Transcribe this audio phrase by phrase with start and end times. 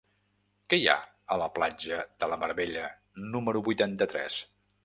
[0.73, 0.95] Què hi ha
[1.35, 2.89] a la platja de la Mar Bella
[3.37, 4.43] número vuitanta-tres?